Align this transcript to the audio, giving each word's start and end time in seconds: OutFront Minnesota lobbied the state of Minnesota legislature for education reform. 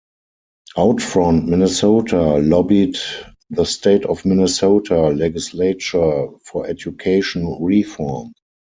OutFront 0.77 1.45
Minnesota 1.45 2.39
lobbied 2.39 2.97
the 3.51 3.63
state 3.65 4.03
of 4.05 4.25
Minnesota 4.25 4.97
legislature 5.09 6.25
for 6.43 6.65
education 6.65 7.55
reform. 7.61 8.33